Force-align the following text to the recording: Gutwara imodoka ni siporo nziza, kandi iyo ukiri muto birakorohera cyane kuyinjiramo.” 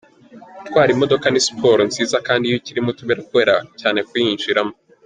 Gutwara 0.61 0.89
imodoka 0.95 1.25
ni 1.29 1.41
siporo 1.45 1.81
nziza, 1.89 2.17
kandi 2.27 2.43
iyo 2.45 2.55
ukiri 2.59 2.79
muto 2.85 3.01
birakorohera 3.09 3.55
cyane 3.79 3.99
kuyinjiramo.” 4.07 4.73